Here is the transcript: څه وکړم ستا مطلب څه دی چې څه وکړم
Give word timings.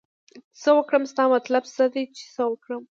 څه 0.61 0.69
وکړم 0.77 1.03
ستا 1.11 1.23
مطلب 1.35 1.63
څه 1.75 1.83
دی 1.93 2.03
چې 2.15 2.23
څه 2.35 2.41
وکړم 2.49 2.79